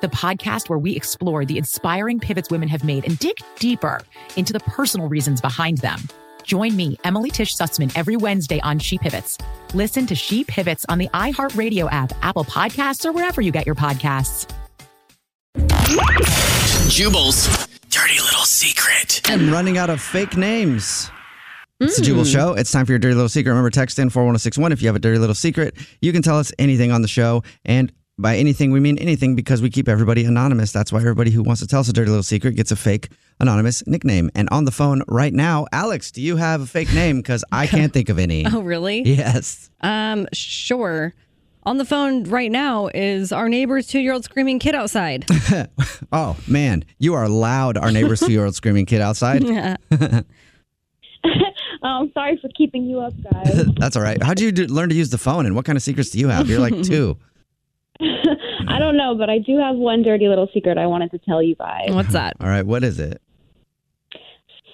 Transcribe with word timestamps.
the 0.00 0.08
podcast 0.08 0.68
where 0.68 0.78
we 0.78 0.96
explore 0.96 1.44
the 1.44 1.58
inspiring 1.58 2.18
pivots 2.18 2.50
women 2.50 2.68
have 2.68 2.84
made 2.84 3.04
and 3.04 3.18
dig 3.18 3.36
deeper 3.58 4.00
into 4.36 4.52
the 4.52 4.60
personal 4.60 5.08
reasons 5.08 5.40
behind 5.40 5.78
them. 5.78 6.00
Join 6.42 6.74
me, 6.76 6.98
Emily 7.04 7.30
Tish 7.30 7.56
Sussman, 7.56 7.92
every 7.94 8.16
Wednesday 8.16 8.60
on 8.60 8.78
She 8.78 8.98
Pivots. 8.98 9.38
Listen 9.74 10.06
to 10.06 10.14
She 10.14 10.44
Pivots 10.44 10.84
on 10.88 10.98
the 10.98 11.08
iHeartRadio 11.08 11.90
app, 11.92 12.12
Apple 12.22 12.44
Podcasts, 12.44 13.04
or 13.04 13.12
wherever 13.12 13.40
you 13.40 13.52
get 13.52 13.66
your 13.66 13.74
podcasts. 13.74 14.50
Jubal's 16.88 17.68
dirty 17.88 18.20
little 18.20 18.44
secret. 18.44 19.20
I'm 19.26 19.50
running 19.50 19.78
out 19.78 19.90
of 19.90 20.00
fake 20.00 20.36
names. 20.36 21.10
It's 21.80 21.96
the 21.96 22.02
Jubal 22.02 22.24
hmm. 22.24 22.28
Show. 22.28 22.54
It's 22.54 22.70
time 22.70 22.84
for 22.84 22.92
your 22.92 22.98
dirty 22.98 23.14
little 23.14 23.28
secret. 23.28 23.50
Remember, 23.50 23.70
text 23.70 23.98
in 23.98 24.10
41061 24.10 24.72
if 24.72 24.82
you 24.82 24.88
have 24.88 24.96
a 24.96 24.98
dirty 24.98 25.18
little 25.18 25.34
secret. 25.34 25.74
You 26.02 26.12
can 26.12 26.20
tell 26.20 26.38
us 26.38 26.52
anything 26.58 26.92
on 26.92 27.00
the 27.00 27.08
show. 27.08 27.42
And 27.64 27.90
by 28.20 28.36
anything, 28.36 28.70
we 28.70 28.80
mean 28.80 28.98
anything 28.98 29.34
because 29.34 29.62
we 29.62 29.70
keep 29.70 29.88
everybody 29.88 30.24
anonymous. 30.24 30.72
That's 30.72 30.92
why 30.92 31.00
everybody 31.00 31.30
who 31.30 31.42
wants 31.42 31.60
to 31.62 31.66
tell 31.66 31.80
us 31.80 31.88
a 31.88 31.92
dirty 31.92 32.10
little 32.10 32.22
secret 32.22 32.56
gets 32.56 32.70
a 32.70 32.76
fake 32.76 33.08
anonymous 33.40 33.86
nickname. 33.86 34.30
And 34.34 34.48
on 34.50 34.64
the 34.64 34.70
phone 34.70 35.02
right 35.08 35.32
now, 35.32 35.66
Alex, 35.72 36.10
do 36.10 36.20
you 36.20 36.36
have 36.36 36.60
a 36.60 36.66
fake 36.66 36.92
name? 36.92 37.18
Because 37.18 37.44
I 37.50 37.66
can't 37.68 37.92
think 37.92 38.08
of 38.08 38.18
any. 38.18 38.44
Oh, 38.46 38.60
really? 38.60 39.02
Yes. 39.02 39.70
Um, 39.80 40.26
sure. 40.32 41.14
On 41.64 41.76
the 41.76 41.84
phone 41.84 42.24
right 42.24 42.50
now 42.50 42.88
is 42.94 43.32
our 43.32 43.48
neighbor's 43.48 43.86
two 43.86 44.00
year 44.00 44.12
old 44.14 44.24
screaming 44.24 44.58
kid 44.58 44.74
outside. 44.74 45.26
Oh, 46.12 46.36
man. 46.48 46.84
You 46.98 47.14
are 47.14 47.28
loud, 47.28 47.76
our 47.76 47.92
neighbor's 47.92 48.18
two 48.26 48.32
year 48.32 48.44
old 48.44 48.54
screaming 48.56 48.84
kid 48.86 49.00
outside. 49.00 49.44
Oh, 51.82 51.86
I'm 52.02 52.12
sorry 52.12 52.38
for 52.42 52.48
keeping 52.56 52.84
you 52.84 53.00
up, 53.00 53.12
guys. 53.32 53.64
That's 53.78 53.96
all 53.96 54.02
right. 54.02 54.20
How'd 54.22 54.40
you 54.40 54.52
do, 54.52 54.66
learn 54.66 54.88
to 54.90 54.94
use 54.94 55.10
the 55.10 55.18
phone 55.18 55.46
and 55.46 55.54
what 55.54 55.64
kind 55.64 55.76
of 55.76 55.82
secrets 55.82 56.10
do 56.10 56.18
you 56.18 56.28
have? 56.28 56.48
You're 56.48 56.58
like 56.60 56.82
two. 56.82 57.16
I 58.68 58.78
don't 58.78 58.96
know, 58.96 59.14
but 59.14 59.28
I 59.28 59.38
do 59.38 59.58
have 59.58 59.76
one 59.76 60.02
dirty 60.02 60.28
little 60.28 60.48
secret 60.52 60.78
I 60.78 60.86
wanted 60.86 61.10
to 61.12 61.18
tell 61.18 61.42
you 61.42 61.54
guys. 61.54 61.90
What's 61.90 62.12
that? 62.12 62.36
All 62.40 62.48
right. 62.48 62.64
What 62.64 62.84
is 62.84 62.98
it? 62.98 63.20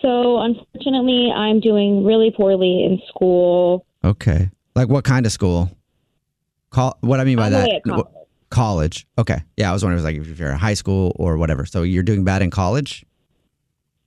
So, 0.00 0.38
unfortunately, 0.38 1.30
I'm 1.34 1.60
doing 1.60 2.04
really 2.04 2.32
poorly 2.36 2.84
in 2.84 3.00
school. 3.08 3.86
Okay. 4.04 4.50
Like 4.74 4.88
what 4.88 5.04
kind 5.04 5.26
of 5.26 5.32
school? 5.32 5.70
Call, 6.70 6.96
what 7.02 7.20
I 7.20 7.24
mean 7.24 7.36
by 7.36 7.46
I'm 7.46 7.52
that? 7.52 7.64
away 7.66 7.76
at 7.76 7.84
college. 7.84 8.06
College. 8.50 9.06
Okay. 9.18 9.42
Yeah, 9.56 9.70
I 9.70 9.72
was 9.72 9.82
wondering 9.84 9.98
if, 9.98 10.04
it 10.04 10.12
was 10.12 10.24
like 10.24 10.32
if 10.32 10.38
you're 10.38 10.50
in 10.50 10.58
high 10.58 10.74
school 10.74 11.12
or 11.16 11.36
whatever. 11.36 11.64
So 11.64 11.82
you're 11.82 12.02
doing 12.02 12.24
bad 12.24 12.42
in 12.42 12.50
college? 12.50 13.06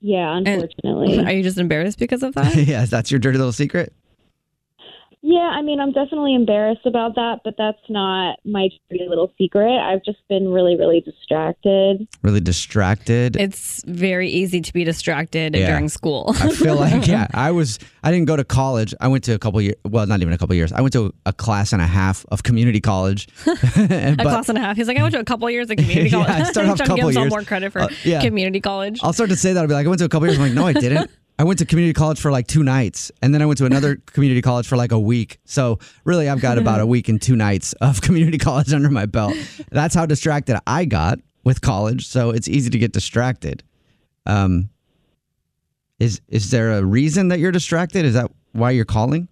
Yeah, 0.00 0.36
unfortunately. 0.36 1.24
Are 1.24 1.32
you 1.32 1.42
just 1.42 1.58
embarrassed 1.58 1.98
because 1.98 2.22
of 2.22 2.34
that? 2.34 2.54
yes, 2.56 2.90
that's 2.90 3.10
your 3.10 3.18
dirty 3.18 3.38
little 3.38 3.52
secret. 3.52 3.92
Yeah, 5.22 5.50
I 5.52 5.62
mean, 5.62 5.80
I'm 5.80 5.92
definitely 5.92 6.34
embarrassed 6.34 6.86
about 6.86 7.14
that, 7.16 7.40
but 7.44 7.54
that's 7.58 7.78
not 7.88 8.38
my 8.44 8.68
dirty 8.90 9.06
little 9.08 9.32
secret. 9.38 9.76
I've 9.78 10.04
just 10.04 10.18
been 10.28 10.48
really, 10.48 10.76
really 10.76 11.00
distracted. 11.00 12.06
Really 12.22 12.40
distracted. 12.40 13.36
It's 13.36 13.82
very 13.86 14.28
easy 14.28 14.60
to 14.60 14.72
be 14.72 14.84
distracted 14.84 15.54
Yeah. 15.54 15.70
during 15.70 15.88
school. 15.88 16.32
I 16.40 16.50
feel 16.52 16.76
like 16.76 17.06
yeah, 17.14 17.26
I 17.34 17.50
was 17.50 17.78
I 18.02 18.10
didn't 18.12 18.26
go 18.26 18.36
to 18.36 18.44
college. 18.44 18.94
I 19.00 19.08
went 19.08 19.24
to 19.24 19.32
a 19.32 19.38
couple 19.38 19.60
years, 19.60 19.76
well, 19.84 20.06
not 20.06 20.20
even 20.20 20.32
a 20.32 20.38
couple 20.38 20.54
years. 20.54 20.72
I 20.72 20.80
went 20.80 20.92
to 20.94 21.12
a 21.26 21.32
class 21.32 21.72
and 21.72 21.82
a 21.82 21.86
half 21.86 22.24
of 22.30 22.42
community 22.42 22.80
college. 22.80 23.28
a 23.46 24.16
class 24.16 24.48
and 24.48 24.56
a 24.58 24.60
half. 24.60 24.76
He's 24.76 24.88
like, 24.88 24.98
I 24.98 25.02
went 25.02 25.14
to 25.14 25.20
a 25.20 25.24
couple 25.24 25.50
years 25.50 25.70
of 25.70 25.76
community 25.78 26.10
Yeah, 26.10 26.24
college. 26.24 26.30
I 26.30 26.50
started 26.50 26.70
off 26.70 26.76
Trying 26.78 26.88
to 26.90 26.94
give 26.94 26.96
couple 26.96 27.06
himself 27.08 27.24
years. 27.24 27.30
more 27.30 27.42
credit 27.42 27.72
for 27.72 27.80
Uh, 27.82 27.88
yeah. 28.04 28.20
community 28.22 28.60
college. 28.60 29.00
I'll 29.02 29.12
start 29.12 29.30
to 29.30 29.36
say 29.36 29.52
that. 29.52 29.60
I'll 29.60 29.66
be 29.68 29.74
like, 29.74 29.86
I 29.86 29.88
went 29.88 29.98
to 29.98 30.04
a 30.04 30.08
couple 30.08 30.26
years. 30.28 30.38
I'm 30.38 30.44
like, 30.44 30.52
no, 30.54 30.66
I 30.66 30.72
didn't. 30.72 31.10
I 31.38 31.44
went 31.44 31.60
to 31.60 31.66
community 31.66 31.92
college 31.92 32.20
for 32.20 32.32
like 32.32 32.48
two 32.48 32.64
nights, 32.64 33.12
and 33.22 33.32
then 33.32 33.42
I 33.42 33.46
went 33.46 33.58
to 33.58 33.66
another 33.66 33.96
community 34.06 34.42
college 34.42 34.66
for 34.66 34.76
like 34.76 34.90
a 34.90 34.98
week. 34.98 35.38
So 35.44 35.78
really, 36.04 36.28
I've 36.28 36.40
got 36.40 36.58
about 36.58 36.80
a 36.80 36.86
week 36.94 37.08
and 37.08 37.22
two 37.22 37.36
nights 37.36 37.72
of 37.74 38.00
community 38.02 38.38
college 38.38 38.72
under 38.72 38.90
my 38.90 39.06
belt. 39.06 39.34
That's 39.70 39.94
how 39.94 40.06
distracted 40.06 40.58
I 40.66 40.84
got 40.84 41.20
with 41.44 41.60
college. 41.60 42.06
So 42.06 42.30
it's 42.30 42.48
easy 42.48 42.70
to 42.70 42.78
get 42.78 42.92
distracted. 42.92 43.62
Um, 44.26 44.70
is 45.98 46.20
is 46.28 46.50
there 46.50 46.72
a 46.72 46.84
reason 46.84 47.28
that 47.28 47.38
you're 47.38 47.52
distracted? 47.52 48.04
Is 48.04 48.14
that 48.14 48.30
why 48.52 48.72
you're 48.72 48.84
calling? 48.84 49.28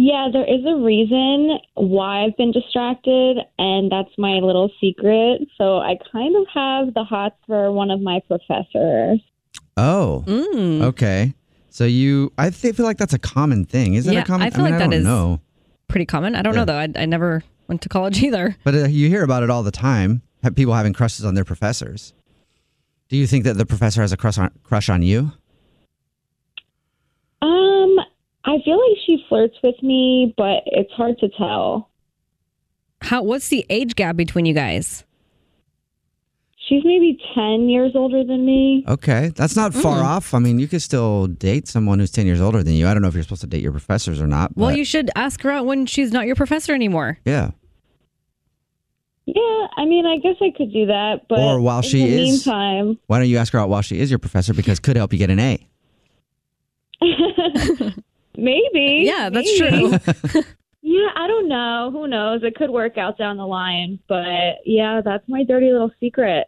Yeah, 0.00 0.28
there 0.32 0.44
is 0.44 0.64
a 0.64 0.76
reason 0.76 1.58
why 1.74 2.24
I've 2.24 2.36
been 2.36 2.52
distracted, 2.52 3.38
and 3.58 3.90
that's 3.90 4.16
my 4.16 4.34
little 4.34 4.70
secret. 4.80 5.42
So 5.56 5.78
I 5.78 5.96
kind 6.12 6.36
of 6.36 6.46
have 6.54 6.94
the 6.94 7.02
hots 7.02 7.34
for 7.48 7.72
one 7.72 7.90
of 7.90 8.00
my 8.00 8.20
professors. 8.28 9.20
Oh, 9.78 10.24
Mm. 10.26 10.82
okay. 10.82 11.34
So 11.70 11.84
you, 11.84 12.32
I 12.36 12.50
thi- 12.50 12.72
feel 12.72 12.84
like 12.86 12.98
that's 12.98 13.14
a 13.14 13.18
common 13.18 13.64
thing. 13.64 13.94
Is 13.94 14.04
that 14.06 14.14
Yeah, 14.14 14.22
a 14.22 14.24
common? 14.24 14.46
I 14.46 14.50
feel 14.50 14.64
mean, 14.64 14.72
like 14.72 14.82
I 14.82 14.84
that 14.86 14.90
don't 14.90 15.00
is- 15.00 15.04
know. 15.04 15.40
Pretty 15.86 16.04
common. 16.06 16.34
I 16.34 16.42
don't 16.42 16.54
know 16.54 16.64
though. 16.64 16.76
I, 16.76 16.88
I 16.96 17.06
never 17.06 17.42
went 17.68 17.80
to 17.82 17.88
college 17.88 18.22
either. 18.22 18.56
But 18.64 18.74
uh, 18.74 18.86
you 18.88 19.08
hear 19.08 19.22
about 19.22 19.42
it 19.42 19.50
all 19.50 19.62
the 19.62 19.70
time. 19.70 20.22
Have 20.42 20.54
people 20.54 20.74
having 20.74 20.92
crushes 20.92 21.24
on 21.24 21.34
their 21.34 21.44
professors. 21.44 22.12
Do 23.08 23.16
you 23.16 23.26
think 23.26 23.44
that 23.44 23.56
the 23.56 23.64
professor 23.64 24.02
has 24.02 24.12
a 24.12 24.16
crush 24.16 24.36
on 24.38 24.50
crush 24.64 24.88
on 24.88 25.02
you? 25.02 25.32
Um, 27.40 27.96
I 28.44 28.56
feel 28.64 28.76
like 28.76 28.98
she 29.06 29.24
flirts 29.28 29.56
with 29.62 29.82
me, 29.82 30.34
but 30.36 30.62
it's 30.66 30.92
hard 30.92 31.18
to 31.20 31.28
tell. 31.30 31.88
How? 33.00 33.22
What's 33.22 33.48
the 33.48 33.64
age 33.70 33.94
gap 33.94 34.16
between 34.16 34.44
you 34.44 34.54
guys? 34.54 35.04
She's 36.68 36.84
maybe 36.84 37.18
10 37.34 37.70
years 37.70 37.92
older 37.94 38.22
than 38.24 38.44
me. 38.44 38.84
Okay, 38.86 39.32
that's 39.34 39.56
not 39.56 39.72
far 39.72 40.00
Mm. 40.02 40.04
off. 40.04 40.34
I 40.34 40.38
mean, 40.38 40.58
you 40.58 40.68
could 40.68 40.82
still 40.82 41.26
date 41.26 41.66
someone 41.66 41.98
who's 41.98 42.10
ten 42.10 42.26
years 42.26 42.40
older 42.42 42.62
than 42.62 42.74
you. 42.74 42.86
I 42.86 42.92
don't 42.92 43.00
know 43.00 43.08
if 43.08 43.14
you're 43.14 43.22
supposed 43.22 43.40
to 43.40 43.46
date 43.46 43.62
your 43.62 43.72
professors 43.72 44.20
or 44.20 44.26
not. 44.26 44.54
Well, 44.54 44.68
but 44.70 44.76
you 44.78 44.84
should 44.84 45.10
ask 45.16 45.40
her 45.42 45.50
out 45.50 45.64
when 45.64 45.86
she's 45.86 46.12
not 46.12 46.26
your 46.26 46.36
professor 46.36 46.74
anymore. 46.74 47.18
yeah. 47.24 47.52
Yeah, 49.24 49.66
I 49.76 49.84
mean, 49.84 50.06
I 50.06 50.16
guess 50.16 50.36
I 50.40 50.50
could 50.56 50.72
do 50.72 50.86
that, 50.86 51.28
but 51.28 51.38
Or 51.38 51.60
while 51.60 51.78
in 51.78 51.82
she 51.82 51.98
the 52.00 52.06
is- 52.22 52.46
meantime, 52.46 52.98
Why 53.08 53.18
don't 53.18 53.28
you 53.28 53.36
ask 53.36 53.52
her 53.52 53.58
out 53.58 53.68
while 53.68 53.82
she 53.82 53.98
is 54.00 54.10
your 54.10 54.18
professor 54.18 54.54
because 54.54 54.80
could 54.80 54.96
help 54.96 55.12
you 55.12 55.18
get 55.18 55.28
an 55.28 55.38
A. 55.38 55.66
maybe. 58.36 59.02
Yeah, 59.04 59.30
that's 59.30 59.60
maybe. 59.60 59.98
true. 59.98 60.42
Yeah, 60.80 61.08
I 61.16 61.26
don't 61.26 61.48
know. 61.48 61.90
Who 61.92 62.08
knows? 62.08 62.42
It 62.42 62.54
could 62.54 62.70
work 62.70 62.96
out 62.96 63.18
down 63.18 63.36
the 63.36 63.44
line, 63.46 63.98
but 64.08 64.54
yeah, 64.64 65.02
that's 65.04 65.22
my 65.28 65.44
dirty 65.44 65.70
little 65.70 65.90
secret. 66.00 66.46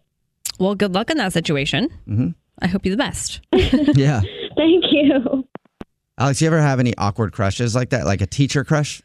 Well, 0.60 0.74
good 0.76 0.94
luck 0.94 1.10
in 1.10 1.16
that 1.16 1.32
situation. 1.32 1.88
Mhm. 2.08 2.34
I 2.62 2.66
hope 2.68 2.84
you 2.84 2.90
the 2.92 2.96
best. 2.96 3.40
yeah. 3.52 4.20
Thank 4.56 4.84
you. 4.92 5.46
Alex, 6.18 6.40
you 6.42 6.46
ever 6.46 6.60
have 6.60 6.78
any 6.78 6.94
awkward 6.98 7.32
crushes 7.32 7.74
like 7.74 7.90
that, 7.90 8.04
like 8.04 8.20
a 8.20 8.26
teacher 8.26 8.62
crush? 8.64 9.02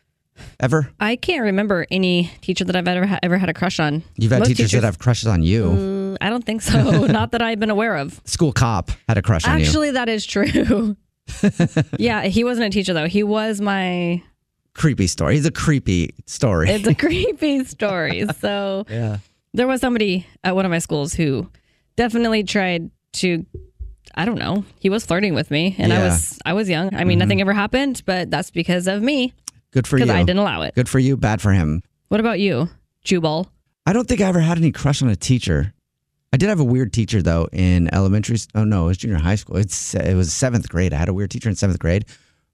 Ever? 0.60 0.92
I 1.00 1.16
can't 1.16 1.44
remember 1.44 1.88
any 1.90 2.30
teacher 2.42 2.66
that 2.66 2.76
I've 2.76 2.88
ever 2.90 3.18
ever 3.24 3.38
had 3.38 3.48
a 3.48 3.54
crush 3.54 3.80
on. 3.80 4.04
You've 4.18 4.34
had 4.34 4.40
Most 4.40 4.50
teachers, 4.50 4.72
that 4.74 4.84
have 4.84 5.00
crushes 5.00 5.28
on 5.28 5.42
you. 5.44 5.64
Mm, 5.70 6.18
I 6.20 6.30
don't 6.30 6.44
think 6.46 6.62
so. 6.62 7.06
Not 7.08 7.32
that 7.32 7.42
I've 7.42 7.60
been 7.62 7.70
aware 7.70 7.96
of. 7.96 8.20
School 8.26 8.52
cop 8.52 8.92
had 9.08 9.18
a 9.18 9.22
crush 9.22 9.48
on 9.48 9.60
you. 9.60 9.66
Actually, 9.66 9.92
that 9.92 10.10
is 10.10 10.26
true. 10.26 10.98
Yeah, 11.98 12.24
he 12.26 12.44
wasn't 12.44 12.68
a 12.68 12.70
teacher 12.70 12.94
though. 12.94 13.08
He 13.08 13.24
was 13.24 13.60
my. 13.62 14.22
Creepy 14.76 15.08
story. 15.08 15.36
He's 15.36 15.46
a 15.46 15.52
creepy 15.52 16.14
story. 16.26 16.70
It's 16.70 16.86
a 16.86 16.94
creepy 16.94 17.64
story. 17.64 18.26
So 18.40 18.86
yeah. 18.90 19.18
There 19.56 19.68
was 19.68 19.82
somebody 19.82 20.28
at 20.44 20.56
one 20.56 20.66
of 20.66 20.72
my 20.72 20.80
schools 20.80 21.14
who 21.14 21.50
definitely 21.96 22.44
tried 22.44 22.92
to. 23.14 23.46
I 24.14 24.26
don't 24.26 24.38
know. 24.38 24.64
He 24.80 24.90
was 24.90 25.06
flirting 25.06 25.34
with 25.34 25.52
me, 25.52 25.76
and 25.78 25.92
I 25.92 26.04
was 26.04 26.40
I 26.46 26.54
was 26.54 26.70
young. 26.70 26.94
I 26.96 27.04
mean, 27.04 27.20
nothing 27.20 27.38
mm-hmm. 27.38 27.50
ever 27.50 27.54
happened, 27.54 28.04
but 28.06 28.30
that's 28.30 28.52
because 28.52 28.88
of 28.88 29.02
me. 29.02 29.34
Good 29.72 29.88
for 29.88 29.98
you. 29.98 30.06
Because 30.06 30.16
I 30.16 30.24
didn't 30.24 30.40
allow 30.40 30.62
it. 30.62 30.76
Good 30.76 30.88
for 30.88 31.00
you. 31.00 31.18
Bad 31.18 31.42
for 31.42 31.52
him. 31.52 31.82
What 32.08 32.20
about 32.20 32.40
you, 32.40 32.70
Jubal? 33.04 33.48
I 33.86 33.94
don't 33.94 34.08
think 34.08 34.22
I 34.22 34.26
ever 34.26 34.40
had 34.40 34.58
any 34.58 34.72
crush 34.72 35.02
on 35.02 35.10
a 35.10 35.16
teacher. 35.16 35.74
I 36.32 36.38
did 36.38 36.50
have 36.50 36.60
a 36.60 36.66
weird 36.66 36.92
teacher 36.94 37.22
though 37.22 37.48
in 37.52 37.94
elementary. 37.94 38.38
Oh 38.54 38.64
no, 38.64 38.86
it 38.86 38.88
was 38.88 38.98
junior 38.98 39.18
high 39.18 39.36
school. 39.36 39.58
It's 39.58 39.96
it 39.96 40.16
was 40.16 40.34
seventh 40.34 40.70
grade. 40.70 40.94
I 40.94 40.98
had 40.98 41.10
a 41.10 41.14
weird 41.14 41.32
teacher 41.32 41.50
in 41.50 41.56
seventh 41.56 41.80
grade 41.80 42.06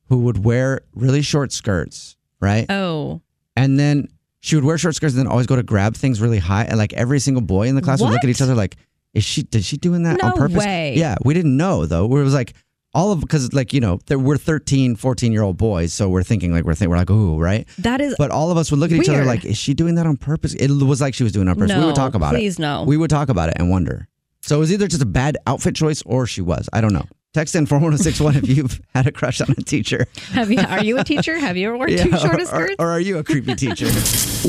who 0.08 0.20
would 0.20 0.44
wear 0.44 0.82
really 0.94 1.22
short 1.22 1.52
skirts, 1.52 2.18
right? 2.40 2.66
Oh, 2.70 3.22
And 3.56 3.80
then 3.80 4.10
she 4.42 4.56
would 4.56 4.66
wear 4.66 4.78
short 4.78 4.96
skirts 4.96 5.14
and 5.16 5.20
then 5.20 5.28
always 5.32 5.48
go 5.48 5.56
to 5.56 5.64
grab 5.64 5.96
things 5.96 6.20
really 6.20 6.40
high. 6.40 6.66
And 6.66 6.78
like 6.78 6.94
every 6.94 7.20
single 7.20 7.42
boy 7.42 7.68
in 7.68 7.76
the 7.76 7.82
class 7.82 8.02
would 8.02 8.10
look 8.12 8.24
at 8.24 8.30
each 8.30 8.42
other 8.42 8.54
like, 8.56 8.76
"Is 9.14 9.24
she? 9.24 9.44
Did 9.44 9.64
she 9.64 9.78
doing 9.78 10.04
that 10.04 10.22
on 10.24 10.32
No 10.32 10.36
purpose?" 10.36 10.58
way. 10.58 10.96
Yeah, 10.98 11.16
we 11.24 11.34
didn't 11.34 11.56
know 11.58 11.86
though. 11.86 12.06
It 12.06 12.24
was 12.24 12.34
like 12.34 12.54
all 12.94 13.12
of 13.14 13.22
because 13.22 13.54
like 13.54 13.72
you 13.72 13.80
know 13.80 14.00
there 14.08 14.20
we're 14.20 14.36
13, 14.38 14.96
14 14.98 15.32
year 15.32 15.44
old 15.44 15.58
boys, 15.58 15.94
so 15.94 16.10
we're 16.10 16.24
thinking 16.24 16.52
like 16.52 16.66
we're 16.66 16.74
thinking 16.76 16.90
we're 16.90 16.98
like 16.98 17.10
ooh 17.10 17.38
right. 17.40 17.68
that 17.80 18.02
is. 18.02 18.16
But 18.18 18.32
all 18.32 18.52
of 18.52 18.58
us 18.58 18.70
would 18.72 18.80
look 18.80 18.92
at 18.92 18.98
each 18.98 19.08
other 19.08 19.20
Weird. 19.20 19.28
like, 19.28 19.46
is 19.46 19.58
she 19.58 19.74
doing 19.74 19.96
that 19.96 20.06
on 20.06 20.18
purpose? 20.18 20.54
It 20.56 20.70
was 20.72 21.00
like 21.02 21.14
she 21.14 21.24
was 21.24 21.32
doing 21.32 21.48
it 21.48 21.52
on 21.52 21.56
purpose. 21.58 21.74
we 21.76 21.80
No, 21.80 21.88
would 21.88 21.96
talk 21.96 22.16
about 22.16 22.34
it. 22.36 22.40
please 22.40 22.60
no. 22.60 22.84
We 22.84 22.98
would 22.98 23.10
talk 23.10 23.30
about 23.30 23.50
it 23.50 23.56
and 23.60 23.70
wonder. 23.70 24.08
So 24.42 24.56
it 24.58 24.60
was 24.60 24.74
either 24.74 24.88
just 24.88 25.04
a 25.04 25.06
bad 25.06 25.38
outfit 25.46 25.76
choice 25.76 26.02
or 26.04 26.26
she 26.26 26.42
was. 26.42 26.68
I 26.74 26.82
don't 26.82 26.94
know. 26.94 27.06
Text 27.34 27.56
in 27.56 27.66
41061 27.66 28.36
if 28.36 28.50
you've 28.50 28.82
had 28.94 29.08
a 29.08 29.12
crush 29.12 29.40
on 29.40 29.52
a 29.52 29.62
teacher. 29.64 30.06
Have 30.34 30.52
you? 30.52 30.60
Are 30.60 30.84
you 30.84 30.98
a 30.98 31.04
teacher? 31.04 31.40
Have 31.40 31.56
you 31.56 31.70
ever 31.70 31.78
worn 31.78 31.90
too 31.90 32.10
short 32.18 32.36
or, 32.36 32.42
of 32.42 32.48
skirts? 32.48 32.76
or 32.78 32.90
are 32.90 33.00
you 33.00 33.20
a 33.20 33.24
creepy 33.24 33.56
teacher? 33.56 33.88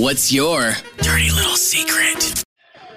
What's 0.00 0.32
your 0.32 0.72
dirty 0.98 1.30
little 1.30 1.54
secret? 1.54 2.42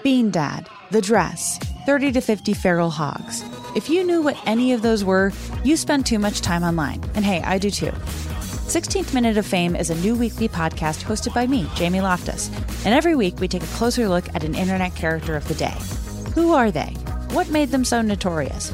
Bean 0.01 0.31
Dad, 0.31 0.67
The 0.89 1.01
Dress, 1.01 1.59
30 1.85 2.13
to 2.13 2.21
50 2.21 2.53
Feral 2.55 2.89
Hogs. 2.89 3.43
If 3.75 3.87
you 3.87 4.03
knew 4.03 4.23
what 4.23 4.37
any 4.47 4.73
of 4.73 4.81
those 4.81 5.03
were, 5.03 5.31
you 5.63 5.77
spend 5.77 6.07
too 6.07 6.17
much 6.17 6.41
time 6.41 6.63
online. 6.63 7.03
And 7.13 7.23
hey, 7.23 7.41
I 7.43 7.59
do 7.59 7.69
too. 7.69 7.91
16th 7.91 9.13
Minute 9.13 9.37
of 9.37 9.45
Fame 9.45 9.75
is 9.75 9.91
a 9.91 9.95
new 9.95 10.15
weekly 10.15 10.47
podcast 10.49 11.03
hosted 11.03 11.33
by 11.35 11.45
me, 11.45 11.69
Jamie 11.75 12.01
Loftus. 12.01 12.49
And 12.85 12.95
every 12.95 13.15
week 13.15 13.39
we 13.39 13.47
take 13.47 13.61
a 13.61 13.67
closer 13.67 14.07
look 14.09 14.33
at 14.33 14.43
an 14.43 14.55
internet 14.55 14.95
character 14.95 15.35
of 15.35 15.47
the 15.47 15.53
day. 15.53 15.75
Who 16.33 16.53
are 16.53 16.71
they? 16.71 16.93
What 17.33 17.49
made 17.49 17.69
them 17.69 17.85
so 17.85 18.01
notorious? 18.01 18.73